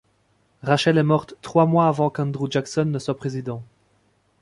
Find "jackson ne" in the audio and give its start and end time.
2.49-2.97